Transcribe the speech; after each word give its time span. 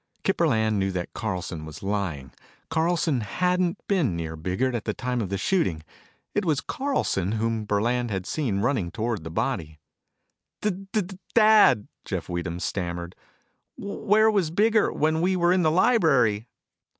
Kip 0.23 0.37
Burland 0.37 0.77
knew 0.79 0.89
that 0.93 1.13
Carlson 1.13 1.63
was 1.63 1.83
lying. 1.83 2.33
Carlson 2.71 3.21
hadn't 3.21 3.77
been 3.87 4.15
near 4.15 4.35
Biggert 4.35 4.73
at 4.73 4.85
the 4.85 4.95
time 4.95 5.21
of 5.21 5.29
the 5.29 5.37
shooting. 5.37 5.83
It 6.33 6.43
was 6.43 6.59
Carlson 6.59 7.33
whom 7.33 7.65
Burland 7.67 8.09
had 8.09 8.25
seen 8.25 8.61
running 8.61 8.89
toward 8.89 9.23
the 9.23 9.29
body. 9.29 9.79
"D 10.63 10.71
d 10.91 11.19
dad," 11.35 11.87
Jeff 12.03 12.27
Weedham 12.29 12.59
stammered, 12.59 13.15
"where 13.77 14.31
was 14.31 14.49
Biggert 14.49 14.93
when 14.95 15.21
we 15.21 15.35
were 15.35 15.53
in 15.53 15.61
the 15.61 15.69
library?" 15.69 16.47